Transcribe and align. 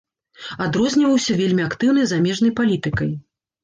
Адрозніваўся 0.65 1.37
вельмі 1.43 1.67
актыўнай 1.69 2.11
замежнай 2.17 2.59
палітыкай. 2.65 3.19